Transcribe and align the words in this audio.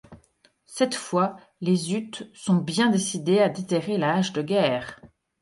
Cette 0.65 0.95
fois, 0.95 1.35
les 1.61 1.93
Utes 1.93 2.27
sont 2.33 2.55
bien 2.55 2.89
décidés 2.89 3.37
à 3.37 3.49
déterrer 3.49 3.99
la 3.99 4.15
hache 4.15 4.33
de 4.33 4.41
guerre. 4.41 4.99